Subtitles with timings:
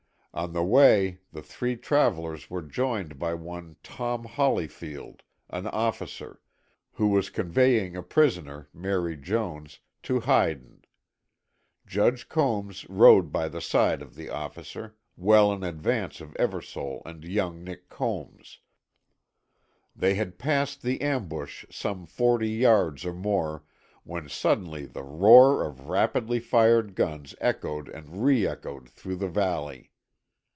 [0.33, 6.39] On the way the three travelers were joined by one Tom Hollifield, an officer,
[6.93, 10.85] who was conveying a prisoner, Mary Jones, to Hyden.
[11.85, 17.25] Judge Combs rode by the side of the officer, well in advance of Eversole and
[17.25, 18.61] young Nick Combs.
[19.93, 23.65] They had passed the ambush some forty yards or more,
[24.05, 29.89] when suddenly the roar of rapidly fired guns echoed and re echoed through the valley.